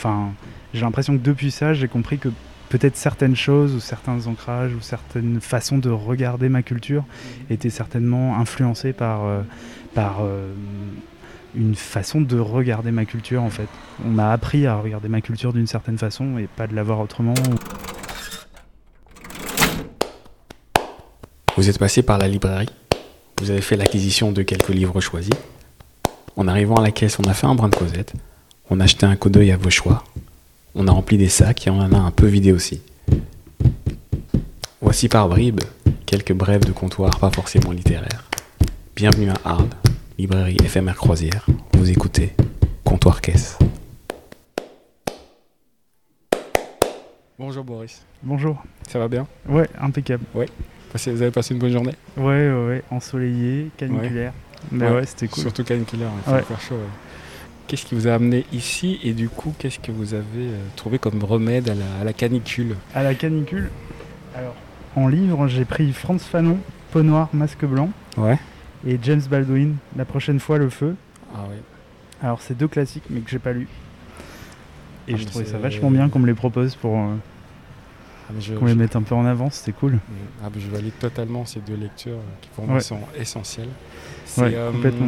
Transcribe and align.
enfin, 0.00 0.32
j'ai 0.72 0.80
l'impression 0.80 1.12
que 1.18 1.22
depuis 1.22 1.50
ça, 1.50 1.74
j'ai 1.74 1.88
compris 1.88 2.18
que 2.18 2.30
peut-être 2.70 2.96
certaines 2.96 3.36
choses 3.36 3.74
ou 3.74 3.80
certains 3.80 4.26
ancrages 4.26 4.72
ou 4.72 4.80
certaines 4.80 5.40
façons 5.42 5.76
de 5.76 5.90
regarder 5.90 6.48
ma 6.48 6.62
culture 6.62 7.04
étaient 7.50 7.68
certainement 7.68 8.38
influencées 8.38 8.94
par, 8.94 9.26
euh, 9.26 9.42
par 9.92 10.20
euh, 10.22 10.54
une 11.54 11.74
façon 11.74 12.22
de 12.22 12.38
regarder 12.38 12.92
ma 12.92 13.04
culture 13.04 13.42
en 13.42 13.50
fait. 13.50 13.68
On 14.06 14.08
m'a 14.08 14.32
appris 14.32 14.66
à 14.66 14.76
regarder 14.76 15.08
ma 15.08 15.20
culture 15.20 15.52
d'une 15.52 15.66
certaine 15.66 15.98
façon 15.98 16.38
et 16.38 16.46
pas 16.46 16.66
de 16.66 16.74
la 16.74 16.82
voir 16.82 17.00
autrement. 17.00 17.34
Vous 21.56 21.68
êtes 21.68 21.78
passé 21.78 22.02
par 22.02 22.16
la 22.16 22.28
librairie, 22.28 22.70
vous 23.40 23.50
avez 23.50 23.60
fait 23.60 23.76
l'acquisition 23.76 24.32
de 24.32 24.42
quelques 24.42 24.68
livres 24.70 25.00
choisis. 25.02 25.34
En 26.36 26.48
arrivant 26.48 26.76
à 26.76 26.82
la 26.82 26.90
caisse, 26.90 27.18
on 27.18 27.28
a 27.28 27.34
fait 27.34 27.46
un 27.46 27.54
brin 27.54 27.68
de 27.68 27.74
causette, 27.74 28.14
on 28.70 28.80
a 28.80 28.84
acheté 28.84 29.06
un 29.06 29.16
coup 29.16 29.28
d'œil 29.30 29.50
à 29.52 29.56
vos 29.56 29.70
choix, 29.70 30.04
on 30.74 30.86
a 30.88 30.92
rempli 30.92 31.18
des 31.18 31.28
sacs 31.28 31.66
et 31.66 31.70
on 31.70 31.78
en 31.80 31.92
a 31.92 31.98
un 31.98 32.10
peu 32.10 32.26
vidé 32.26 32.52
aussi. 32.52 32.80
Voici 34.80 35.08
par 35.08 35.28
bribes 35.28 35.60
quelques 36.06 36.32
brèves 36.32 36.64
de 36.64 36.72
comptoir 36.72 37.18
pas 37.18 37.30
forcément 37.30 37.70
littéraires. 37.72 38.24
Bienvenue 38.96 39.30
à 39.30 39.36
Arles, 39.44 39.68
librairie 40.18 40.56
éphémère 40.64 40.96
croisière. 40.96 41.46
Vous 41.74 41.90
écoutez 41.90 42.34
Comptoir 42.84 43.20
Caisse. 43.20 43.58
Bonjour 47.38 47.64
Boris. 47.64 48.02
Bonjour. 48.22 48.62
Ça 48.88 48.98
va 48.98 49.08
bien? 49.08 49.26
Ouais, 49.48 49.68
impeccable. 49.80 50.24
Vous 50.34 50.42
avez 51.22 51.30
passé 51.30 51.54
une 51.54 51.60
bonne 51.60 51.72
journée? 51.72 51.94
Ouais, 52.16 52.50
ouais, 52.50 52.66
ouais, 52.66 52.82
ensoleillé, 52.90 53.70
caniculaire. 53.76 54.32
Mais 54.72 54.86
Ouais. 54.86 54.96
ouais, 54.96 55.06
c'était 55.06 55.28
cool. 55.28 55.42
Surtout 55.44 55.64
caniculaire, 55.64 56.10
il 56.18 56.22
fait 56.24 56.36
Ouais. 56.36 56.42
chaud. 56.68 56.74
ouais. 56.74 57.09
Qu'est-ce 57.70 57.86
qui 57.86 57.94
vous 57.94 58.08
a 58.08 58.14
amené 58.14 58.44
ici 58.52 58.98
et 59.04 59.12
du 59.12 59.28
coup, 59.28 59.54
qu'est-ce 59.56 59.78
que 59.78 59.92
vous 59.92 60.14
avez 60.14 60.24
euh, 60.38 60.58
trouvé 60.74 60.98
comme 60.98 61.22
remède 61.22 61.68
à 61.68 61.74
la, 61.76 61.84
à 62.00 62.04
la 62.04 62.12
canicule 62.12 62.74
À 62.96 63.04
la 63.04 63.14
canicule, 63.14 63.70
alors 64.34 64.56
en 64.96 65.06
livre, 65.06 65.46
j'ai 65.46 65.64
pris 65.64 65.92
Franz 65.92 66.18
Fanon, 66.24 66.58
Peau 66.90 67.04
noire, 67.04 67.28
masque 67.32 67.64
blanc, 67.64 67.90
Ouais. 68.16 68.40
et 68.84 68.98
James 69.00 69.20
Baldwin, 69.30 69.76
La 69.96 70.04
prochaine 70.04 70.40
fois 70.40 70.58
le 70.58 70.68
feu. 70.68 70.96
Ah 71.32 71.44
oui. 71.48 71.58
Alors 72.20 72.42
c'est 72.42 72.58
deux 72.58 72.66
classiques, 72.66 73.04
mais 73.08 73.20
que 73.20 73.30
j'ai 73.30 73.38
pas 73.38 73.52
lus. 73.52 73.68
Et 75.06 75.12
Ah, 75.14 75.16
je 75.16 75.24
trouvais 75.26 75.44
ça 75.44 75.58
vachement 75.58 75.92
bien 75.92 76.08
qu'on 76.08 76.18
me 76.18 76.26
les 76.26 76.34
propose 76.34 76.74
pour 76.74 76.98
euh, 76.98 77.14
Ah, 78.30 78.32
je, 78.40 78.54
qu'on 78.54 78.64
les 78.66 78.74
mette 78.74 78.96
un 78.96 79.02
peu 79.02 79.14
en 79.14 79.26
avant, 79.26 79.48
c'était 79.50 79.70
cool. 79.78 80.00
ah, 80.44 80.48
je 80.58 80.66
valide 80.68 80.98
totalement 80.98 81.44
ces 81.46 81.60
deux 81.60 81.76
lectures 81.76 82.14
euh, 82.14 82.36
qui 82.40 82.48
pour 82.48 82.64
moi 82.66 82.74
Ouais. 82.74 82.80
sont 82.80 82.98
essentielles. 83.16 83.68
C'est, 84.24 84.40
Ouais, 84.42 84.56
complètement. 84.72 85.06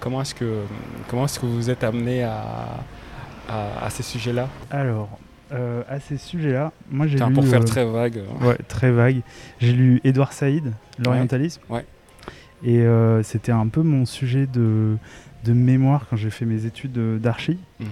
Comment 0.00 0.22
est-ce 0.22 0.34
que 0.34 0.62
comment 1.08 1.24
est-ce 1.26 1.38
que 1.38 1.46
vous 1.46 1.70
êtes 1.70 1.84
amené 1.84 2.22
à, 2.24 2.42
à, 3.48 3.84
à 3.84 3.90
ces 3.90 4.02
sujets-là? 4.02 4.48
Alors, 4.70 5.18
euh, 5.52 5.82
à 5.88 6.00
ces 6.00 6.16
sujets-là, 6.16 6.72
moi 6.90 7.06
j'ai 7.06 7.18
lu... 7.18 7.32
Pour 7.34 7.46
faire 7.46 7.60
euh, 7.60 7.64
très 7.64 7.84
vague. 7.84 8.18
euh, 8.18 8.46
Ouais, 8.48 8.56
très 8.68 8.90
vague. 8.90 9.22
J'ai 9.60 9.72
lu 9.72 10.00
Édouard 10.04 10.32
Saïd, 10.32 10.72
L'orientalisme. 11.04 11.60
Ouais. 11.68 11.84
Et 12.62 12.80
euh, 12.80 13.22
c'était 13.22 13.52
un 13.52 13.68
peu 13.68 13.82
mon 13.82 14.04
sujet 14.06 14.46
de, 14.46 14.96
de 15.44 15.52
mémoire 15.52 16.06
quand 16.08 16.16
j'ai 16.16 16.30
fait 16.30 16.44
mes 16.44 16.66
études 16.66 17.18
d'archi. 17.20 17.58
mhm, 17.80 17.86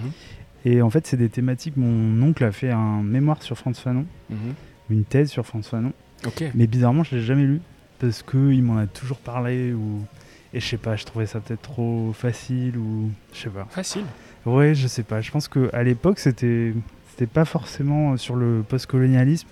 Et 0.65 0.81
en 0.81 0.89
fait, 0.89 1.07
c'est 1.07 1.17
des 1.17 1.29
thématiques. 1.29 1.75
Mon 1.75 2.21
oncle 2.21 2.43
a 2.43 2.51
fait 2.51 2.69
un 2.71 3.01
mémoire 3.01 3.41
sur 3.41 3.57
Franz 3.57 3.79
Fanon, 3.81 4.05
mhm. 4.29 4.37
une 4.91 5.03
thèse 5.05 5.29
sur 5.29 5.45
Franz 5.45 5.67
Fanon. 5.67 5.91
Ok. 6.27 6.43
Mais 6.53 6.67
bizarrement, 6.67 7.03
je 7.03 7.15
l'ai 7.15 7.21
jamais 7.21 7.43
lu 7.45 7.61
parce 7.99 8.21
qu'il 8.23 8.61
m'en 8.63 8.77
a 8.77 8.85
toujours 8.87 9.17
parlé. 9.17 9.73
Ou... 9.73 10.01
Et 10.53 10.59
je 10.59 10.65
sais 10.65 10.77
pas, 10.77 10.95
je 10.95 11.05
trouvais 11.05 11.25
ça 11.27 11.39
peut-être 11.39 11.61
trop 11.61 12.11
facile 12.13 12.77
ou. 12.77 13.09
Je 13.33 13.37
sais 13.39 13.49
pas. 13.49 13.67
Facile. 13.69 14.03
Ouais, 14.45 14.73
je 14.73 14.87
sais 14.87 15.03
pas. 15.03 15.21
Je 15.21 15.29
pense 15.31 15.47
qu'à 15.47 15.83
l'époque, 15.83 16.19
c'était 16.19 16.73
c'était 17.11 17.27
pas 17.27 17.45
forcément 17.45 18.13
euh, 18.13 18.17
sur 18.17 18.35
le 18.35 18.63
postcolonialisme. 18.67 19.47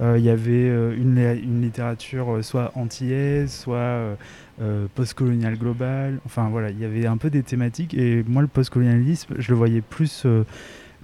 Euh, 0.00 0.16
Il 0.18 0.24
y 0.24 0.30
avait 0.30 0.68
euh, 0.70 0.96
une, 0.96 1.18
une 1.18 1.60
littérature 1.60 2.42
soit 2.42 2.72
antillaise, 2.74 3.52
soit 3.52 3.76
euh, 3.76 4.14
euh, 4.62 4.86
postcoloniale 4.94 5.58
globale. 5.58 6.20
Enfin 6.24 6.48
voilà, 6.48 6.70
il 6.70 6.78
y 6.78 6.84
avait 6.86 7.06
un 7.06 7.18
peu 7.18 7.28
des 7.28 7.42
thématiques. 7.42 7.92
Et 7.92 8.24
moi, 8.26 8.40
le 8.40 8.48
postcolonialisme, 8.48 9.34
je 9.38 9.50
le 9.50 9.56
voyais 9.58 9.82
plus 9.82 10.22
euh, 10.24 10.44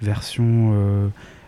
version 0.01 0.73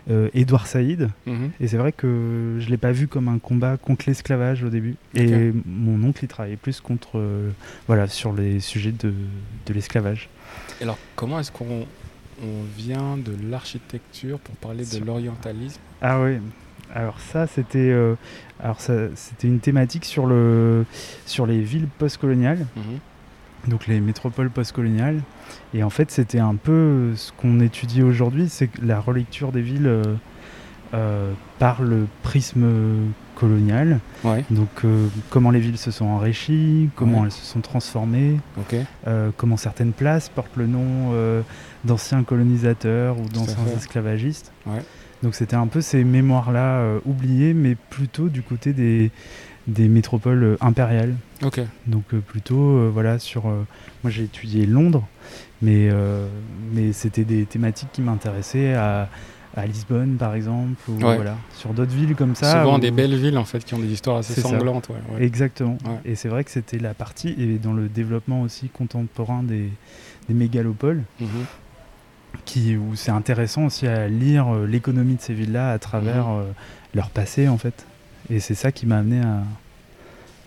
euh, 0.10 0.30
euh, 0.36 0.58
Saïd. 0.66 1.10
Mhm. 1.26 1.52
Et 1.60 1.68
c'est 1.68 1.78
vrai 1.78 1.92
que 1.92 2.58
je 2.60 2.70
l'ai 2.70 2.78
pas 2.78 2.92
vu 2.92 3.08
comme 3.08 3.28
un 3.28 3.40
combat 3.40 3.78
contre 3.78 4.06
l'esclavage 4.08 4.64
au 4.64 4.70
début. 4.70 4.96
Et 5.16 5.52
mon 5.66 6.08
oncle, 6.08 6.24
il 6.24 6.28
travaillait 6.28 6.58
plus 6.58 6.82
contre, 6.82 7.18
euh, 7.20 7.50
voilà, 7.88 8.08
sur 8.08 8.34
les 8.34 8.60
sujets 8.60 8.92
de, 8.92 9.14
de 9.66 9.74
l'esclavage. 9.74 10.30
Alors, 10.82 10.98
comment 11.16 11.40
est-ce 11.40 11.52
qu'on 11.52 11.86
on 12.42 12.64
vient 12.78 13.18
de 13.18 13.34
l'architecture 13.50 14.40
pour 14.40 14.56
parler 14.56 14.86
de 14.86 15.06
l'orientalisme? 15.06 15.80
Ah 16.02 16.22
oui. 16.22 16.38
Alors 16.94 17.20
ça, 17.20 17.46
c'était, 17.46 17.78
euh, 17.92 18.16
alors 18.60 18.82
ça, 18.82 18.94
c'était 19.16 19.48
une 19.48 19.60
thématique 19.60 20.06
sur 20.06 20.26
le, 20.26 20.86
sur 21.26 21.46
les 21.46 21.62
villes 21.62 21.88
postcoloniales, 22.00 22.66
Mhm. 22.76 23.00
Donc 23.68 23.88
les 23.88 24.00
métropoles 24.00 24.50
postcoloniales. 24.50 25.22
Et 25.74 25.84
en 25.84 25.90
fait, 25.90 26.12
c'était 26.12 26.40
un 26.40 26.56
peu 26.56 27.14
ce 27.16 27.32
qu'on 27.34 27.60
étudie 27.60 28.02
aujourd'hui, 28.04 28.48
c'est 28.50 28.70
la 28.82 29.00
relecture 29.00 29.52
des 29.52 29.62
villes 29.62 29.88
euh, 29.88 30.04
euh, 30.96 31.34
par 31.60 31.84
le 31.84 32.08
prisme 32.24 32.66
colonial. 33.36 34.00
Ouais. 34.24 34.44
Donc 34.50 34.70
euh, 34.84 35.08
comment 35.30 35.52
les 35.52 35.60
villes 35.60 35.78
se 35.78 35.92
sont 35.92 36.06
enrichies, 36.06 36.90
comment 36.96 37.20
Ouais. 37.20 37.26
elles 37.26 37.32
se 37.32 37.46
sont 37.46 37.62
transformées, 37.62 38.40
euh, 39.06 39.30
comment 39.38 39.56
certaines 39.56 39.92
places 39.94 40.30
portent 40.30 40.56
le 40.56 40.66
nom 40.66 41.14
d'anciens 41.84 42.24
colonisateurs 42.24 43.20
ou 43.20 43.30
d'anciens 43.30 43.68
esclavagistes. 43.78 44.52
Ouais. 44.66 44.82
Donc 45.22 45.36
c'était 45.36 45.56
un 45.58 45.68
peu 45.68 45.82
ces 45.82 46.04
mémoires-là 46.04 46.82
oubliées, 47.06 47.54
mais 47.54 47.76
plutôt 47.76 48.30
du 48.30 48.42
côté 48.42 48.74
des, 48.74 49.12
des 49.70 49.88
métropoles 49.88 50.44
euh, 50.44 50.58
impériales. 50.62 51.16
Donc 51.88 52.04
euh, 52.14 52.20
plutôt, 52.20 52.60
euh, 52.78 52.90
voilà, 52.94 53.18
sur... 53.20 53.44
moi 53.46 54.10
j'ai 54.10 54.24
étudié 54.24 54.66
Londres, 54.66 55.08
mais, 55.62 55.90
mais 56.74 56.92
c'était 56.94 57.24
des 57.24 57.46
thématiques 57.46 57.90
qui 57.94 58.02
m'intéressaient 58.02 58.74
à, 58.74 59.08
à 59.56 59.66
Lisbonne 59.66 60.16
par 60.18 60.36
exemple, 60.36 60.76
ou 60.90 60.94
Ouais. 61.04 61.16
voilà, 61.16 61.36
sur 61.56 61.74
d'autres 61.74 61.94
villes 61.94 62.16
comme 62.16 62.36
ça. 62.36 62.62
Souvent 62.62 62.76
où- 62.78 62.80
des 62.80 62.92
belles 62.92 63.16
villes 63.16 63.38
en 63.38 63.46
fait 63.46 63.64
qui 63.64 63.74
ont 63.74 63.80
des 63.80 63.92
histoires 63.92 64.18
assez 64.18 64.40
sanglantes. 64.42 64.90
Ouais, 64.90 64.96
ouais. 65.16 65.24
Exactement. 65.26 65.78
Et 66.06 66.16
c'est 66.16 66.30
vrai 66.30 66.44
que 66.44 66.52
c'était 66.52 66.80
la 66.80 66.94
partie, 66.94 67.36
et 67.38 67.58
dans 67.58 67.74
le 67.74 67.88
développement 67.88 68.42
aussi 68.42 68.68
contemporain 68.70 69.44
des, 69.44 69.70
des 70.28 70.34
mégalopoles, 70.34 71.04
Mhm. 71.22 71.28
qui, 72.46 72.76
où 72.78 72.96
c'est 72.96 73.12
intéressant 73.12 73.66
aussi 73.66 73.88
à 73.88 74.08
lire 74.08 74.48
euh, 74.54 74.66
l'économie 74.68 75.16
de 75.16 75.22
ces 75.22 75.34
villes-là 75.34 75.72
à 75.72 75.80
travers 75.80 76.28
Mhm. 76.28 76.40
euh, 76.40 76.52
leur 76.96 77.10
passé 77.10 77.48
en 77.48 77.58
fait. 77.58 77.86
Et 78.30 78.40
c'est 78.40 78.56
ça 78.56 78.72
qui 78.72 78.86
m'a 78.86 78.98
amené 78.98 79.22
à, 79.22 79.44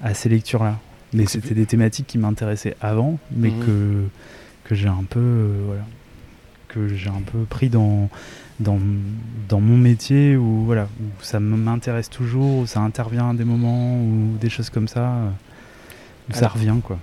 à 0.02 0.14
ces 0.14 0.28
lectures-là. 0.28 0.78
Mais 1.14 1.26
c'était 1.26 1.54
des 1.54 1.66
thématiques 1.66 2.06
qui 2.06 2.16
m'intéressaient 2.18 2.76
avant, 2.80 3.18
mais 3.30 3.50
Mhm. 3.50 3.66
que, 3.66 4.04
que 4.64 4.74
j'ai 4.74 4.88
un 4.88 5.04
peu 5.08 5.20
euh, 5.20 5.62
voilà, 5.66 5.84
que 6.68 6.88
j'ai 6.94 7.10
un 7.10 7.20
peu 7.20 7.40
pris 7.44 7.68
dans, 7.68 8.08
dans, 8.60 8.78
dans 9.48 9.60
mon 9.60 9.76
métier 9.76 10.36
où, 10.36 10.64
voilà, 10.64 10.84
où 11.00 11.22
ça 11.22 11.38
m'intéresse 11.38 12.08
toujours, 12.08 12.60
où 12.60 12.66
ça 12.66 12.80
intervient 12.80 13.30
à 13.30 13.34
des 13.34 13.44
moments, 13.44 14.00
ou 14.02 14.38
des 14.40 14.48
choses 14.48 14.70
comme 14.70 14.88
ça, 14.88 15.10
euh, 15.12 15.28
où 16.30 16.34
ça 16.34 16.48
revient 16.48 16.76
quoi. 16.82 16.98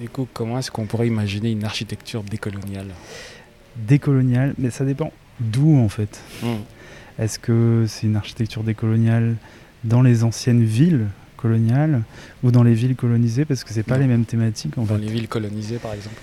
Du 0.00 0.08
coup, 0.08 0.26
comment 0.34 0.58
est-ce 0.58 0.70
qu'on 0.72 0.86
pourrait 0.86 1.06
imaginer 1.06 1.52
une 1.52 1.64
architecture 1.64 2.22
décoloniale? 2.24 2.88
Décolonial, 3.76 4.54
mais 4.58 4.70
ça 4.70 4.84
dépend 4.84 5.12
d'où 5.38 5.78
en 5.78 5.88
fait. 5.88 6.20
Mhm. 6.42 6.58
Est-ce 7.20 7.38
que 7.38 7.84
c'est 7.88 8.06
une 8.08 8.16
architecture 8.16 8.62
décoloniale 8.64 9.36
dans 9.86 10.02
les 10.02 10.24
anciennes 10.24 10.62
villes 10.64 11.06
coloniales 11.36 12.02
ou 12.42 12.50
dans 12.50 12.62
les 12.62 12.74
villes 12.74 12.96
colonisées 12.96 13.44
Parce 13.44 13.64
que 13.64 13.72
c'est 13.72 13.82
pas 13.82 13.94
Non. 13.96 14.00
les 14.02 14.06
mêmes 14.06 14.24
thématiques 14.24 14.76
en 14.78 14.82
Dans 14.82 14.94
fait. 14.96 15.00
les 15.00 15.08
villes 15.12 15.28
colonisées 15.28 15.78
par 15.78 15.92
exemple 15.94 16.16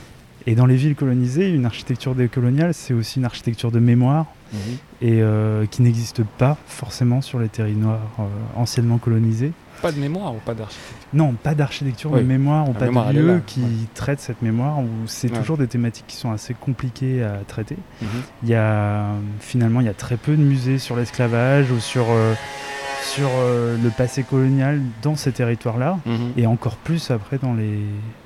Et 0.45 0.55
dans 0.55 0.65
les 0.65 0.75
villes 0.75 0.95
colonisées, 0.95 1.49
une 1.49 1.65
architecture 1.65 2.15
décoloniale, 2.15 2.73
c'est 2.73 2.93
aussi 2.93 3.19
une 3.19 3.25
architecture 3.25 3.71
de 3.71 3.79
mémoire 3.79 4.25
Mhm. 4.51 4.59
et 5.01 5.21
euh, 5.21 5.65
qui 5.65 5.81
n'existe 5.81 6.21
pas 6.23 6.57
forcément 6.67 7.21
sur 7.21 7.39
les 7.39 7.47
territoires 7.49 7.99
euh, 8.19 8.23
anciennement 8.55 8.97
colonisés. 8.99 9.51
Pas 9.81 9.91
de 9.91 9.99
mémoire 9.99 10.33
ou 10.35 10.37
pas 10.39 10.53
d'architecture? 10.53 10.95
Non, 11.13 11.33
pas 11.33 11.55
d'architecture, 11.55 12.11
Oui. 12.11 12.19
mais 12.21 12.37
mémoire 12.37 12.69
ou 12.69 12.73
La 12.73 12.79
pas 12.79 12.85
mémoire, 12.85 13.13
de 13.13 13.19
lieu 13.19 13.41
qui 13.47 13.61
ouais. 13.61 13.67
traite 13.95 14.19
cette 14.19 14.41
mémoire 14.41 14.79
où 14.79 14.87
c'est 15.07 15.31
Ouais. 15.31 15.39
toujours 15.39 15.57
des 15.57 15.67
thématiques 15.67 16.05
qui 16.07 16.15
sont 16.17 16.31
assez 16.31 16.53
compliquées 16.53 17.23
à 17.23 17.39
traiter. 17.47 17.77
Mhm. 18.01 18.07
Il 18.43 18.49
y 18.49 18.53
a 18.55 19.07
finalement 19.39 19.79
il 19.81 19.87
y 19.87 19.89
a 19.89 19.93
très 19.93 20.17
peu 20.17 20.35
de 20.35 20.41
musées 20.43 20.77
sur 20.77 20.95
l'esclavage 20.95 21.71
ou 21.71 21.79
sur 21.79 22.05
euh, 22.09 22.33
sur 23.03 23.29
euh, 23.35 23.77
le 23.83 23.89
passé 23.89 24.23
colonial 24.23 24.79
dans 25.01 25.15
ces 25.15 25.31
territoires-là 25.31 25.99
Mhm. 26.05 26.31
et 26.37 26.47
encore 26.47 26.77
plus 26.77 27.11
après 27.11 27.37
dans 27.37 27.53
les 27.53 27.79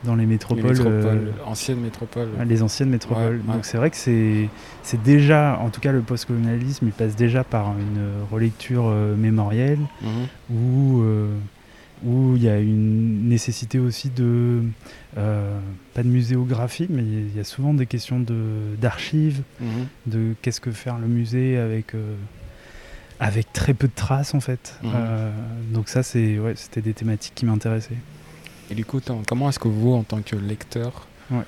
dans 0.04 0.16
les 0.16 0.22
Les 0.24 0.28
métropoles, 0.28 0.70
métropoles, 0.72 0.94
euh, 1.06 1.32
anciennes 1.46 1.80
métropoles. 1.82 2.30
les 2.48 2.62
anciennes 2.64 2.90
métropoles. 2.90 3.24
Ouais, 3.24 3.48
ouais. 3.48 3.54
Donc 3.56 3.66
c'est 3.66 3.78
vrai 3.78 3.90
que 3.90 3.98
c'est 3.98 5.04
déjà 5.04 5.60
en 5.62 5.70
tout 5.70 5.82
cas 5.82 5.92
le 5.92 6.02
postcolonialisme 6.02 6.86
il 6.88 6.92
passe 6.94 7.16
déjà 7.16 7.44
par 7.44 7.68
une 7.78 8.02
relecture 8.32 8.86
euh, 8.88 9.16
mémorielle 9.16 9.80
Mhm. 10.02 10.56
où 10.56 11.04
où 12.06 12.36
il 12.36 12.44
y 12.44 12.48
a 12.50 12.60
une 12.60 13.28
nécessité 13.28 13.80
aussi 13.80 14.12
de, 14.12 14.62
pas 15.16 16.04
de 16.04 16.08
muséographie, 16.08 16.86
mais 16.92 17.02
il 17.02 17.36
y 17.36 17.40
a 17.40 17.44
souvent 17.44 17.74
des 17.74 17.88
questions 17.88 18.24
d'archives, 18.80 19.42
Mhm. 19.60 19.68
de 20.06 20.36
qu'est-ce 20.44 20.62
que 20.62 20.70
faire 20.70 21.00
le 21.00 21.08
musée 21.08 21.58
avec, 21.58 21.94
avec 23.20 23.52
très 23.54 23.74
peu 23.74 23.88
de 23.88 23.94
traces 23.96 24.34
en 24.34 24.40
fait. 24.40 24.76
Mhm. 24.84 24.92
Euh, 24.96 25.32
donc 25.74 25.90
ça, 25.90 26.04
c'est, 26.04 26.38
ouais, 26.40 26.54
c'était 26.56 26.82
des 26.82 26.94
thématiques 26.94 27.34
qui 27.36 27.46
m'intéressaient. 27.46 27.98
Et 28.70 28.76
du 28.76 28.86
coup, 28.86 29.00
comment 29.28 29.50
est-ce 29.50 29.60
que 29.60 29.68
vous, 29.70 29.94
en 29.94 30.04
tant 30.04 30.22
que 30.22 30.36
lecteur, 30.36 31.08
Ouais. 31.32 31.44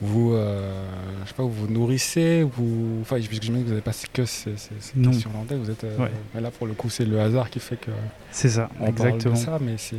vous, 0.00 0.32
euh, 0.32 0.84
je 1.24 1.28
sais 1.28 1.34
pas, 1.34 1.42
vous 1.44 1.52
vous 1.66 1.72
nourrissez, 1.72 2.42
vous, 2.42 2.98
enfin, 3.00 3.18
j'imagine 3.18 3.54
que 3.54 3.64
vous 3.64 3.68
n'avez 3.70 3.80
pas 3.80 3.92
que 4.12 4.24
ces, 4.26 4.56
ces, 4.56 4.70
ces 4.80 4.92
Non. 4.96 5.10
questions 5.10 5.30
en 5.40 5.44
tête, 5.44 5.58
vous 5.58 5.70
êtes, 5.70 5.84
euh, 5.84 5.96
Ouais. 5.98 6.40
là 6.40 6.50
pour 6.50 6.66
le 6.66 6.74
coup, 6.74 6.90
c'est 6.90 7.04
le 7.04 7.20
hasard 7.20 7.48
qui 7.50 7.58
fait 7.60 7.76
que 7.76 7.90
C'est 8.30 8.50
ça, 8.50 8.68
on 8.80 8.86
exactement. 8.86 9.18
parle 9.32 9.34
de 9.34 9.38
ça, 9.38 9.58
mais 9.60 9.74
c'est, 9.78 9.96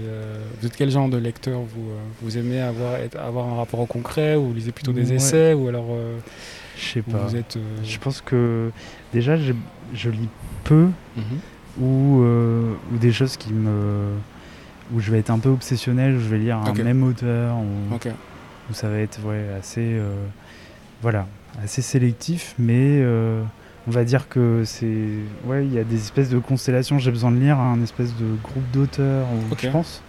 vous 0.61 0.67
êtes 0.67 0.75
quel 0.75 0.89
genre 0.91 1.09
de 1.09 1.17
lecteur 1.17 1.59
vous, 1.61 1.89
vous 2.21 2.37
aimez 2.37 2.61
avoir, 2.61 2.95
être- 2.97 3.17
avoir 3.19 3.47
un 3.47 3.55
rapport 3.55 3.79
au 3.79 3.85
concret, 3.87 4.35
ou 4.35 4.47
vous 4.47 4.53
lisez 4.53 4.71
plutôt 4.71 4.93
des 4.93 5.11
essais, 5.13 5.53
ou 5.53 5.67
alors 5.67 5.87
Je 6.77 6.85
sais 6.85 7.01
pas. 7.01 7.25
vous 7.25 7.35
êtes, 7.35 7.57
euh, 7.57 7.61
Je 7.83 7.97
pense 7.99 8.21
que 8.21 8.71
déjà, 9.13 9.37
j'ai- 9.37 9.55
je 9.93 10.09
lis 10.09 10.29
peu 10.63 10.87
mhm. 11.15 11.23
ou, 11.79 12.21
euh, 12.23 12.73
ou 12.91 12.97
des 12.97 13.11
choses 13.11 13.37
qui 13.37 13.53
me 13.53 14.09
où 14.93 14.99
je 14.99 15.11
vais 15.11 15.19
être 15.19 15.29
un 15.29 15.39
peu 15.39 15.49
obsessionnel, 15.49 16.15
où 16.15 16.19
je 16.19 16.27
vais 16.27 16.37
lire 16.37 16.57
un 16.57 16.73
même 16.73 17.03
auteur, 17.03 17.55
où 18.69 18.73
ça 18.73 18.89
va 18.89 18.97
être 18.97 19.19
ouais, 19.25 19.45
assez 19.57 19.81
euh, 19.81 20.13
voilà, 21.01 21.27
assez 21.63 21.81
sélectif, 21.81 22.53
mais 22.59 22.99
euh, 23.01 23.41
on 23.87 23.91
va 23.91 24.03
dire 24.03 24.29
que 24.29 24.63
c'est 24.65 25.07
ouais, 25.45 25.65
il 25.65 25.73
y 25.73 25.79
a 25.79 25.83
des 25.83 25.95
espèces 25.97 26.29
de 26.29 26.39
constellations. 26.39 26.99
J'ai 26.99 27.11
besoin 27.11 27.31
de 27.31 27.37
lire 27.37 27.59
un 27.59 27.81
espèce 27.81 28.15
de 28.15 28.25
groupe 28.43 28.69
d'auteurs, 28.71 29.25
je 29.61 29.67
pense. 29.69 30.01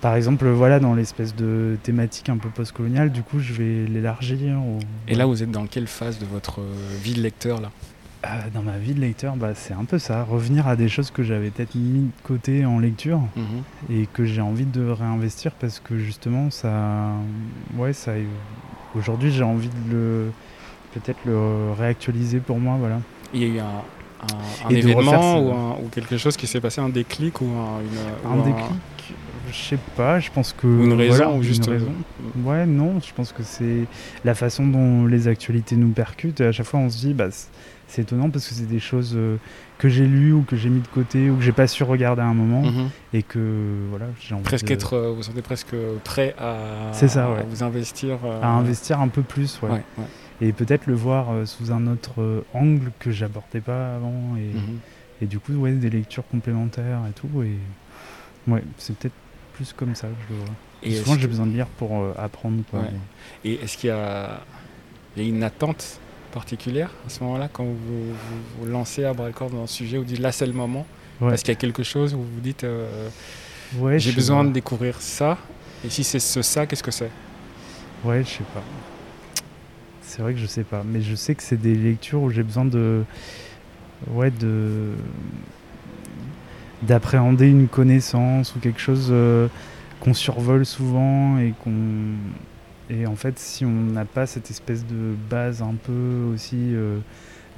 Par 0.00 0.14
exemple, 0.14 0.46
voilà, 0.48 0.78
dans 0.78 0.94
l'espèce 0.94 1.34
de 1.34 1.76
thématique 1.82 2.28
un 2.28 2.36
peu 2.36 2.48
postcoloniale, 2.48 3.10
du 3.10 3.22
coup, 3.22 3.40
je 3.40 3.52
vais 3.54 3.86
l'élargir. 3.86 4.58
Et 5.08 5.14
là, 5.14 5.26
vous 5.26 5.42
êtes 5.42 5.50
dans 5.50 5.66
quelle 5.66 5.86
phase 5.86 6.18
de 6.18 6.26
votre 6.26 6.60
euh, 6.60 6.74
vie 7.02 7.14
de 7.14 7.22
lecteur 7.22 7.60
là? 7.60 7.70
Euh, 8.24 8.28
dans 8.52 8.62
ma 8.62 8.76
vie 8.78 8.92
de 8.94 9.00
lecteur, 9.00 9.36
bah, 9.36 9.52
c'est 9.54 9.74
un 9.74 9.84
peu 9.84 9.98
ça, 9.98 10.22
revenir 10.24 10.66
à 10.66 10.74
des 10.76 10.88
choses 10.88 11.10
que 11.10 11.22
j'avais 11.22 11.50
peut-être 11.50 11.74
mis 11.76 12.00
de 12.00 12.10
côté 12.24 12.64
en 12.64 12.78
lecture 12.78 13.20
Mhm. 13.36 13.62
et 13.90 14.06
que 14.12 14.24
j'ai 14.24 14.40
envie 14.40 14.64
de 14.64 14.88
réinvestir 14.88 15.52
parce 15.52 15.80
que 15.80 15.96
justement 15.98 16.50
ça, 16.50 17.10
ouais, 17.76 17.92
ça, 17.92 18.12
aujourd'hui 18.96 19.30
j'ai 19.30 19.44
envie 19.44 19.68
de 19.68 19.92
le, 19.92 20.30
peut-être 20.94 21.18
le 21.24 21.72
réactualiser 21.78 22.40
pour 22.40 22.58
moi, 22.58 22.76
voilà. 22.78 23.00
Il 23.32 23.40
y 23.40 23.44
a 23.44 23.48
eu 23.48 23.58
un, 23.60 23.64
un- 24.66 24.70
événement 24.70 25.38
ou, 25.38 25.52
un- 25.52 25.76
ou 25.84 25.88
quelque 25.92 26.16
chose 26.16 26.36
qui 26.36 26.46
s'est 26.46 26.60
passé, 26.60 26.80
un 26.80 26.88
déclic 26.88 27.40
ou 27.40 27.44
un, 27.44 27.80
une, 27.80 28.30
Un 28.30 28.38
ou 28.40 28.42
déclic, 28.44 29.14
je 29.50 29.56
sais 29.56 29.78
pas, 29.96 30.20
je 30.20 30.30
pense 30.30 30.52
que 30.52 30.66
une 30.66 30.92
raison 30.92 31.16
voilà, 31.16 31.32
ou 31.32 31.42
juste 31.42 31.66
une 31.66 31.72
euh, 31.72 31.76
raison. 31.76 31.92
Ouais, 32.44 32.66
non, 32.66 33.00
je 33.00 33.12
pense 33.14 33.32
que 33.32 33.42
c'est 33.42 33.84
la 34.24 34.34
façon 34.34 34.66
dont 34.66 35.06
les 35.06 35.28
actualités 35.28 35.76
nous 35.76 35.88
percutent. 35.90 36.40
Et 36.40 36.46
à 36.46 36.52
chaque 36.52 36.66
fois, 36.66 36.80
on 36.80 36.88
se 36.90 36.98
dit, 36.98 37.14
bah, 37.14 37.28
c'est 37.88 38.02
étonnant 38.02 38.30
parce 38.30 38.48
que 38.48 38.54
c'est 38.54 38.66
des 38.66 38.80
choses 38.80 39.14
euh, 39.16 39.36
que 39.78 39.88
j'ai 39.88 40.06
lues 40.06 40.32
ou 40.32 40.42
que 40.42 40.56
j'ai 40.56 40.68
mis 40.70 40.80
de 40.80 40.88
côté 40.88 41.30
ou 41.30 41.36
que 41.36 41.42
j'ai 41.42 41.52
pas 41.52 41.66
su 41.68 41.84
regarder 41.84 42.22
à 42.22 42.26
un 42.26 42.34
moment 42.34 42.62
mhm. 42.62 42.88
et 43.12 43.22
que 43.22 43.38
voilà, 43.90 44.06
j'ai 44.20 44.34
envie 44.34 44.42
presque 44.44 44.66
de- 44.66 44.72
être, 44.72 44.94
euh, 44.94 45.12
vous 45.14 45.22
sentez 45.22 45.42
presque 45.42 45.76
prêt 46.02 46.34
à, 46.38 46.90
C'est 46.92 47.08
ça, 47.08 47.30
ouais. 47.30 47.40
à 47.40 47.42
vous 47.44 47.62
investir. 47.62 48.18
euh, 48.24 48.42
à 48.42 48.48
investir 48.48 49.00
un 49.00 49.08
peu 49.08 49.22
plus, 49.22 49.60
ouais. 49.62 49.70
ouais, 49.70 49.82
ouais. 49.98 50.04
et 50.40 50.52
peut-être 50.52 50.86
le 50.86 50.94
voir 50.94 51.28
sous 51.46 51.70
un 51.70 51.86
autre 51.86 52.42
angle 52.54 52.90
que 52.98 53.10
j'abordais 53.12 53.60
pas 53.60 53.94
avant 53.96 54.34
et, 54.36 54.52
Mhm. 54.56 54.78
et 55.22 55.26
du 55.26 55.38
coup, 55.38 55.52
ouais, 55.52 55.70
des 55.72 55.88
lectures 55.90 56.26
complémentaires 56.28 57.00
et 57.08 57.12
tout. 57.12 57.28
Et 57.44 58.50
ouais, 58.50 58.64
c'est 58.78 58.96
peut-être 58.98 59.14
plus 59.56 59.72
comme 59.72 59.94
ça 59.94 60.06
que 60.08 60.14
je 60.28 60.34
le 60.34 60.40
vois. 60.40 60.54
Et 60.82 60.94
souvent, 60.96 61.18
j'ai 61.18 61.26
besoin 61.26 61.46
de 61.46 61.52
lire 61.52 61.66
pour 61.66 61.96
euh, 61.96 62.12
apprendre. 62.16 62.62
Quoi. 62.70 62.80
Ouais. 62.80 62.90
Et 63.44 63.54
est-ce 63.54 63.76
qu'il 63.78 63.88
y 63.88 63.92
a, 63.92 64.40
il 65.16 65.22
y 65.22 65.26
a 65.26 65.28
une 65.28 65.42
attente 65.42 65.98
particulière 66.32 66.90
à 67.06 67.08
ce 67.08 67.24
moment-là 67.24 67.48
quand 67.50 67.64
vous 67.64 67.74
vous, 67.74 68.14
vous 68.60 68.66
lancez 68.66 69.04
à 69.04 69.14
bras 69.14 69.26
le 69.26 69.32
corps 69.32 69.50
dans 69.50 69.62
un 69.62 69.66
sujet, 69.66 69.96
vous 69.96 70.04
dites 70.04 70.18
là 70.18 70.32
c'est 70.32 70.46
le 70.46 70.52
moment? 70.52 70.86
Ouais. 71.20 71.30
Parce 71.30 71.42
qu'il 71.42 71.54
y 71.54 71.56
a 71.56 71.60
quelque 71.60 71.82
chose 71.82 72.12
où 72.12 72.18
vous 72.18 72.34
vous 72.34 72.40
dites 72.40 72.64
euh, 72.64 73.08
Ouais, 73.78 73.98
j'ai 73.98 74.12
besoin 74.12 74.44
de 74.44 74.50
découvrir 74.52 75.00
ça. 75.00 75.38
Et 75.84 75.90
si 75.90 76.04
c'est 76.04 76.20
ce 76.20 76.42
ça, 76.42 76.66
qu'est-ce 76.66 76.82
que 76.82 76.90
c'est? 76.90 77.10
Ouais, 78.04 78.22
je 78.22 78.28
sais 78.28 78.44
pas. 78.54 78.62
C'est 80.02 80.22
vrai 80.22 80.34
que 80.34 80.38
je 80.38 80.46
sais 80.46 80.62
pas, 80.64 80.82
mais 80.84 81.00
je 81.00 81.14
sais 81.14 81.34
que 81.34 81.42
c'est 81.42 81.60
des 81.60 81.74
lectures 81.74 82.22
où 82.22 82.30
j'ai 82.30 82.42
besoin 82.42 82.64
de, 82.64 83.02
ouais, 84.08 84.30
de 84.30 84.92
d'appréhender 86.82 87.48
une 87.48 87.68
connaissance 87.68 88.54
ou 88.54 88.58
quelque 88.58 88.80
chose 88.80 89.08
euh, 89.10 89.48
qu'on 90.00 90.14
survole 90.14 90.66
souvent 90.66 91.38
et 91.38 91.54
qu'on 91.64 91.72
et 92.90 93.06
en 93.06 93.16
fait 93.16 93.38
si 93.38 93.64
on 93.64 93.70
n'a 93.70 94.04
pas 94.04 94.26
cette 94.26 94.50
espèce 94.50 94.86
de 94.86 95.14
base 95.30 95.62
un 95.62 95.74
peu 95.82 96.30
aussi 96.32 96.56
euh, 96.74 96.98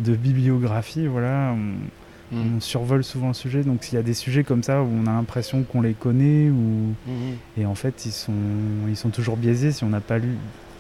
de 0.00 0.14
bibliographie, 0.14 1.06
voilà, 1.06 1.54
on, 1.54 1.74
Mhm. 2.30 2.56
on 2.58 2.60
survole 2.60 3.02
souvent 3.04 3.28
le 3.28 3.34
sujet. 3.34 3.62
Donc 3.62 3.82
s'il 3.84 3.94
y 3.94 3.98
a 3.98 4.02
des 4.02 4.12
sujets 4.12 4.44
comme 4.44 4.62
ça 4.62 4.82
où 4.82 4.86
on 5.02 5.06
a 5.06 5.12
l'impression 5.12 5.62
qu'on 5.62 5.80
les 5.80 5.94
connaît 5.94 6.50
ou 6.50 6.92
Mhm. 7.06 7.36
et 7.56 7.64
en 7.64 7.74
fait, 7.74 8.04
ils 8.04 8.12
sont, 8.12 8.32
ils 8.86 8.96
sont 8.96 9.08
toujours 9.08 9.38
biaisés 9.38 9.72
si 9.72 9.82
on 9.84 9.88
n'a 9.88 10.00
pas 10.02 10.18
lu, 10.18 10.28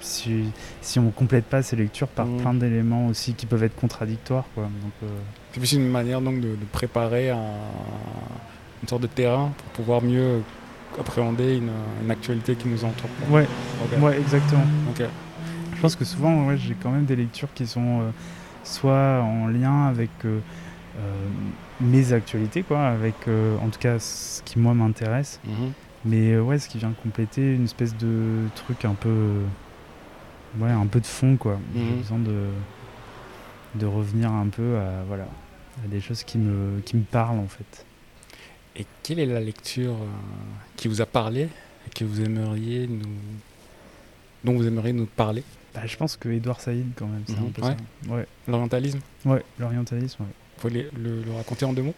si, 0.00 0.44
si 0.80 0.98
on 0.98 1.10
complète 1.10 1.44
pas 1.44 1.62
ces 1.62 1.76
lectures 1.76 2.08
par 2.08 2.26
Mhm. 2.26 2.40
plein 2.40 2.54
d'éléments 2.54 3.06
aussi 3.08 3.34
qui 3.34 3.46
peuvent 3.46 3.64
être 3.64 3.76
contradictoires. 3.76 4.44
Quoi. 4.54 4.64
Donc, 4.64 4.92
euh, 5.02 5.06
C'est 5.52 5.60
plus 5.60 5.72
une 5.72 5.88
manière 5.88 6.20
donc 6.20 6.36
de, 6.40 6.48
de 6.50 6.64
préparer 6.72 7.30
un- 7.30 7.38
une 8.82 8.88
sorte 8.88 9.02
de 9.02 9.06
terrain 9.08 9.52
pour 9.56 9.66
pouvoir 9.72 10.02
mieux 10.02 10.40
appréhender 10.98 11.56
une, 11.56 11.70
une 12.02 12.10
actualité 12.10 12.54
qui 12.56 12.68
nous 12.68 12.84
entoure. 12.84 13.10
quoi. 13.28 13.38
ouais, 13.40 13.46
ouais, 14.00 14.18
exactement. 14.20 14.64
Je 15.76 15.80
pense 15.82 15.94
que 15.96 16.04
souvent, 16.04 16.46
ouais, 16.46 16.56
j'ai 16.56 16.74
quand 16.74 16.90
même 16.90 17.04
des 17.04 17.14
lectures 17.16 17.52
qui 17.54 17.66
sont 17.66 18.00
euh, 18.00 18.10
soit 18.64 19.22
en 19.22 19.46
lien 19.46 19.86
avec 19.86 20.10
euh, 20.24 20.40
euh, 20.98 21.26
mes 21.80 22.12
actualités, 22.12 22.62
quoi, 22.64 22.86
avec 22.88 23.14
en 23.62 23.68
tout 23.68 23.78
cas 23.78 23.98
ce 24.00 24.42
qui 24.42 24.58
moi 24.58 24.74
m'intéresse, 24.74 25.38
Mhm. 25.44 25.72
mais 26.04 26.36
ouais, 26.38 26.58
ce 26.58 26.68
qui 26.68 26.78
vient 26.78 26.92
compléter 27.02 27.54
une 27.54 27.64
espèce 27.64 27.96
de 27.96 28.48
truc 28.56 28.84
un 28.84 28.94
peu, 28.94 29.42
ouais, 30.60 30.70
un 30.70 30.86
peu 30.86 31.00
de 31.00 31.06
fond, 31.06 31.36
quoi. 31.36 31.58
J'ai 31.74 31.80
Mhm. 31.80 31.96
besoin 31.98 32.18
de 32.18 32.46
de 33.74 33.86
revenir 33.86 34.30
un 34.32 34.48
peu 34.48 34.78
à 34.78 35.02
voilà 35.06 35.26
à 35.84 35.88
des 35.88 36.00
choses 36.00 36.24
qui 36.24 36.38
me 36.38 36.80
qui 36.80 36.96
me 36.96 37.02
parlent 37.04 37.38
en 37.38 37.46
fait. 37.48 37.84
Et 38.76 38.86
quelle 39.02 39.18
est 39.18 39.26
la 39.26 39.40
lecture 39.40 39.92
euh, 39.92 40.06
qui 40.76 40.88
vous 40.88 41.00
a 41.00 41.06
parlé 41.06 41.42
et 41.86 41.90
que 41.94 42.04
vous 42.04 42.20
aimeriez 42.22 42.86
nous, 42.86 43.02
dont 44.44 44.54
vous 44.56 44.66
aimeriez 44.66 44.92
nous 44.92 45.06
parler? 45.06 45.42
Bah, 45.74 45.82
je 45.84 45.96
pense 45.96 46.16
que 46.16 46.28
Edouard 46.28 46.60
Saïd 46.60 46.86
quand 46.96 47.06
même, 47.06 47.22
c'est 47.26 47.38
Mhm. 47.38 47.46
un 47.46 47.50
peu 47.50 47.62
Ouais. 47.62 47.76
ça. 48.06 48.12
Ouais, 48.14 48.26
L'orientalisme? 48.46 49.00
Ouais, 49.26 49.42
l'orientalisme. 49.58 50.22
Ouais. 50.22 50.28
Vous 50.28 50.68
pouvez 50.68 50.88
le, 50.96 51.22
le 51.22 51.32
raconter 51.32 51.64
en 51.66 51.72
deux 51.72 51.82
mots? 51.82 51.94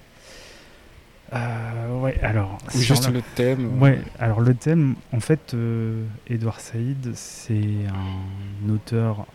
Euh, 1.33 2.01
ouais, 2.01 2.19
alors. 2.23 2.59
Ou 2.75 2.79
juste 2.79 3.05
la- 3.07 3.11
le 3.13 3.23
thème 3.37 3.71
euh, 3.77 3.79
Ouais, 3.81 4.01
alors 4.19 4.41
le 4.41 4.55
thème, 4.55 4.97
en 5.13 5.21
fait, 5.21 5.55
euh, 5.55 6.05
Edouard 6.29 6.61
Saïd, 6.61 7.13
c'est 7.15 7.63
un 7.89 8.69
auteur 8.73 9.27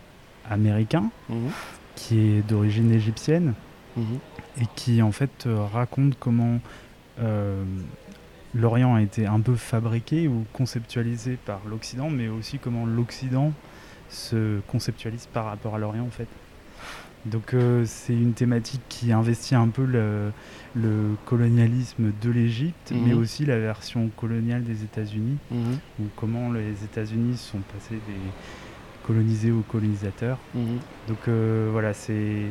américain 0.50 1.10
Mhm. 1.28 1.48
qui 1.94 2.18
est 2.18 2.42
d'origine 2.46 2.92
égyptienne 2.92 3.54
Mhm. 3.96 4.18
et 4.60 4.66
qui 4.74 5.00
en 5.02 5.10
fait 5.12 5.46
euh, 5.46 5.64
raconte 5.72 6.16
comment 6.20 6.60
euh, 7.18 7.64
l'Orient 8.54 8.94
a 8.94 9.00
été 9.02 9.26
un 9.26 9.40
peu 9.40 9.54
fabriqué 9.56 10.28
ou 10.28 10.44
conceptualisé 10.52 11.38
par 11.46 11.60
l'Occident, 11.68 12.10
mais 12.10 12.28
aussi 12.28 12.58
comment 12.58 12.84
l'Occident 12.84 13.52
se 14.10 14.60
conceptualise 14.68 15.26
par 15.32 15.46
rapport 15.46 15.74
à 15.74 15.78
l'Orient 15.78 16.04
en 16.04 16.10
fait. 16.10 16.28
Donc 17.26 17.54
euh, 17.54 17.82
c'est 17.86 18.12
une 18.14 18.32
thématique 18.34 18.80
qui 18.88 19.12
investit 19.12 19.54
un 19.56 19.68
peu 19.68 19.84
le, 19.84 20.30
le 20.76 21.16
colonialisme 21.24 22.12
de 22.22 22.30
l'Égypte, 22.30 22.92
Mhm. 22.92 23.02
mais 23.06 23.14
aussi 23.14 23.44
la 23.44 23.58
version 23.58 24.08
coloniale 24.16 24.62
des 24.62 24.84
États-Unis, 24.84 25.36
Mhm. 25.50 25.78
ou 26.00 26.04
comment 26.16 26.52
les 26.52 26.84
États-Unis 26.84 27.36
sont 27.36 27.58
passés 27.72 27.96
des 28.06 28.20
colonisés 29.04 29.50
aux 29.50 29.62
colonisateurs. 29.62 30.38
Mhm. 30.54 30.78
Donc 31.08 31.18
euh, 31.28 31.68
voilà, 31.72 31.94
c'est 31.94 32.42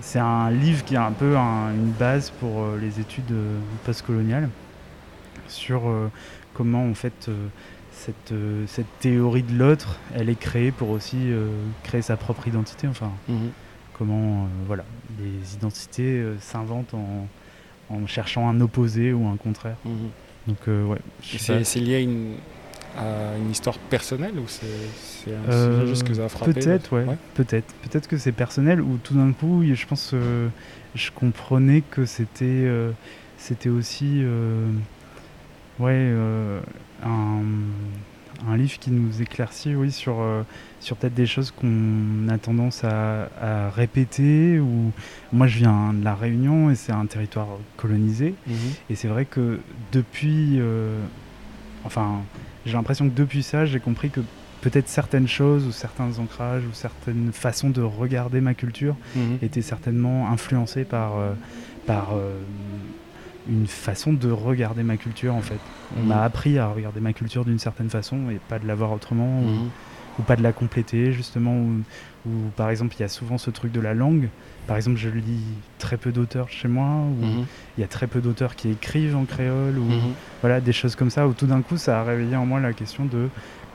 c'est 0.00 0.18
un 0.18 0.50
livre 0.50 0.84
qui 0.84 0.94
est 0.94 0.98
un 0.98 1.12
peu 1.12 1.36
un- 1.36 1.72
une 1.72 1.92
base 1.92 2.30
pour 2.40 2.62
euh, 2.64 2.78
les 2.80 2.98
études 2.98 3.32
postcoloniales 3.84 4.48
sur 5.46 5.82
comment 6.52 6.84
en 6.88 6.94
fait 6.94 7.30
cette, 7.92 8.34
cette 8.66 8.98
théorie 8.98 9.44
de 9.44 9.56
l'autre, 9.56 9.98
elle 10.16 10.28
est 10.28 10.38
créée 10.38 10.72
pour 10.72 10.90
aussi 10.90 11.30
créer 11.84 12.02
sa 12.02 12.16
propre 12.16 12.48
identité. 12.48 12.88
Enfin, 12.88 13.10
Mhm. 13.28 13.50
Comment 13.96 14.44
euh, 14.44 14.46
voilà, 14.66 14.84
les 15.18 15.54
identités 15.54 16.18
euh, 16.20 16.36
s'inventent 16.40 16.94
en, 16.94 17.26
en 17.90 18.06
cherchant 18.06 18.48
un 18.48 18.60
opposé 18.60 19.12
ou 19.12 19.26
un 19.26 19.36
contraire. 19.36 19.76
Mhm. 19.84 19.92
Donc 20.48 20.58
euh, 20.68 20.84
ouais, 20.84 20.98
C'est 21.22 21.80
lié 21.80 21.94
à 21.96 22.00
une, 22.00 22.34
à 22.98 23.36
une 23.38 23.50
histoire 23.50 23.78
personnelle 23.78 24.38
ou 24.38 24.44
c'est 24.46 25.30
un 25.32 25.50
Euh, 25.50 25.80
sujet 25.80 25.86
juste 25.88 26.04
que 26.04 26.14
ça 26.14 26.24
a 26.26 26.28
frappé 26.28 26.52
Peut-être, 26.52 26.92
ouais. 26.96 27.06
Peut-être. 27.34 27.72
Peut-être 27.82 28.06
que 28.08 28.18
c'est 28.18 28.32
personnel 28.32 28.80
ou 28.82 28.98
tout 29.02 29.14
d'un 29.14 29.32
coup, 29.32 29.62
je 29.64 29.86
pense, 29.86 30.10
euh, 30.12 30.48
je 30.94 31.10
comprenais 31.10 31.80
que 31.80 32.04
c'était, 32.04 32.44
euh, 32.44 32.90
c'était 33.38 33.70
aussi, 33.70 34.22
Ouais, 35.80 36.12
un, 37.04 37.40
un, 38.48 38.56
livre 38.56 38.78
qui 38.78 38.90
nous 38.90 39.22
éclaircit, 39.22 39.74
oui, 39.74 39.90
sur, 39.92 40.20
euh, 40.20 40.42
sur 40.80 40.96
peut-être 40.96 41.14
des 41.14 41.26
choses 41.26 41.50
qu'on 41.50 42.28
a 42.28 42.38
tendance 42.38 42.84
à, 42.84 43.28
à, 43.40 43.70
répéter. 43.70 44.58
Ou 44.60 44.92
moi, 45.32 45.46
je 45.46 45.58
viens 45.58 45.92
de 45.92 46.04
la 46.04 46.14
Réunion 46.14 46.70
et 46.70 46.74
c'est 46.74 46.92
un 46.92 47.06
territoire 47.06 47.48
colonisé. 47.76 48.34
Mhm. 48.46 48.54
Et 48.90 48.94
c'est 48.94 49.08
vrai 49.08 49.24
que 49.24 49.60
depuis, 49.92 50.58
euh, 50.58 50.98
enfin, 51.84 52.22
j'ai 52.66 52.72
l'impression 52.74 53.08
que 53.08 53.14
depuis 53.14 53.42
ça, 53.42 53.66
j'ai 53.66 53.80
compris 53.80 54.10
que 54.10 54.20
peut-être 54.60 54.88
certaines 54.88 55.28
choses 55.28 55.66
ou 55.66 55.72
certains 55.72 56.18
ancrages 56.18 56.62
ou 56.64 56.72
certaines 56.72 57.32
façons 57.32 57.68
de 57.68 57.82
regarder 57.82 58.40
ma 58.40 58.54
culture 58.54 58.96
Mhm. 59.14 59.38
étaient 59.42 59.62
certainement 59.62 60.30
influencées 60.30 60.84
par, 60.84 61.18
euh, 61.18 61.32
par 61.86 62.14
une 63.46 63.66
façon 63.66 64.12
de 64.12 64.30
regarder 64.30 64.82
ma 64.82 64.96
culture 64.96 65.34
en 65.34 65.42
fait. 65.42 65.60
On 65.96 66.00
Mhm. 66.00 66.06
m'a 66.06 66.22
appris 66.24 66.58
à 66.58 66.66
regarder 66.68 67.00
ma 67.00 67.12
culture 67.12 67.44
d'une 67.44 67.58
certaine 67.58 67.90
façon 67.90 68.30
et 68.30 68.38
pas 68.38 68.58
de 68.58 68.66
la 68.66 68.74
voir 68.74 68.92
autrement 68.92 69.42
ou, 69.42 69.48
Mhm. 69.48 69.70
ou 70.18 70.22
pas 70.22 70.36
de 70.36 70.42
la 70.42 70.52
compléter 70.52 71.12
justement 71.12 71.56
ou, 71.56 71.82
ou, 72.26 72.30
par 72.56 72.70
exemple 72.70 72.94
il 72.96 73.00
y 73.00 73.04
a 73.04 73.08
souvent 73.08 73.36
ce 73.38 73.50
truc 73.50 73.70
de 73.72 73.80
la 73.80 73.92
langue. 73.94 74.28
Par 74.66 74.76
exemple 74.76 74.96
je 74.98 75.10
lis 75.10 75.42
très 75.78 75.98
peu 75.98 76.10
d'auteurs 76.10 76.48
chez 76.48 76.68
moi 76.68 76.86
ou 76.86 77.24
Mhm. 77.24 77.44
il 77.76 77.80
y 77.82 77.84
a 77.84 77.88
très 77.88 78.06
peu 78.06 78.20
d'auteurs 78.22 78.56
qui 78.56 78.70
écrivent 78.70 79.16
en 79.16 79.24
créole 79.26 79.78
ou 79.78 79.90
voilà 80.40 80.60
des 80.60 80.72
choses 80.72 80.96
comme 80.96 81.10
ça 81.10 81.28
où 81.28 81.34
tout 81.34 81.46
d'un 81.46 81.60
coup 81.62 81.76
ça 81.76 82.00
a 82.00 82.04
réveillé 82.04 82.36
en 82.36 82.46
moi 82.46 82.60
la 82.60 82.72
question 82.72 83.04
de 83.04 83.28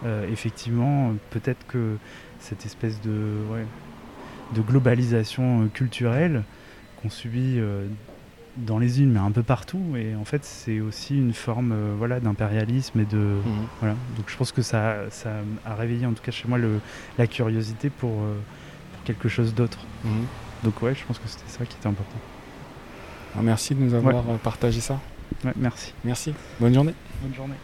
euh, 0.06 0.26
effectivement 0.32 1.14
peut-être 1.30 1.68
que 1.68 1.98
cette 2.40 2.66
espèce 2.66 3.02
de 3.02 3.44
ouais, 3.52 3.66
de 4.56 4.62
globalisation 4.62 5.64
euh, 5.64 5.68
culturelle 5.68 6.44
qu'on 7.02 7.10
subit 7.10 7.56
euh, 7.60 7.86
dans 8.58 8.78
les 8.80 9.00
îles 9.02 9.08
mais 9.10 9.20
un 9.20 9.32
peu 9.32 9.44
partout 9.44 9.82
et 9.96 10.16
en 10.16 10.26
fait 10.26 10.44
c'est 10.44 10.80
aussi 10.82 11.16
une 11.18 11.34
forme 11.34 11.72
euh, 11.72 11.94
voilà 11.98 12.20
d'impérialisme 12.20 13.00
et 13.00 13.06
de 13.06 13.18
Mhm. 13.18 13.66
voilà 13.80 13.96
donc 14.18 14.26
je 14.28 14.36
pense 14.36 14.52
que 14.52 14.62
ça 14.62 15.10
ça 15.12 15.30
a 15.66 15.76
réveillé 15.76 16.06
en 16.06 16.14
tout 16.14 16.24
cas 16.24 16.32
chez 16.32 16.48
moi 16.48 16.58
le, 16.58 16.80
la 17.18 17.28
curiosité 17.28 17.90
pour, 17.90 18.10
euh, 18.24 18.36
pour 18.94 19.04
quelque 19.04 19.30
chose 19.30 19.54
d'autre 19.54 19.80
Mhm. 20.04 20.26
donc 20.64 20.82
ouais 20.82 20.94
je 20.96 21.06
pense 21.06 21.20
que 21.20 21.28
c'était 21.28 21.48
ça 21.50 21.66
qui 21.66 21.78
était 21.78 21.88
important 21.88 22.20
Ah, 23.38 23.42
Merci 23.44 23.76
de 23.76 23.82
nous 23.82 23.94
avoir 23.94 24.18
euh, 24.30 24.38
partagé 24.44 24.82
ça. 24.82 25.00
ouais, 25.46 25.54
merci 25.56 25.94
Merci. 26.04 26.34
Bonne 26.60 26.74
journée. 26.74 26.96
bonne 27.22 27.36
journée 27.36 27.56